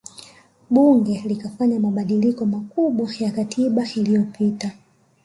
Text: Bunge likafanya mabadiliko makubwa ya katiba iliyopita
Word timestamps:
Bunge 0.69 1.23
likafanya 1.25 1.79
mabadiliko 1.79 2.45
makubwa 2.45 3.09
ya 3.19 3.31
katiba 3.31 3.87
iliyopita 3.95 4.71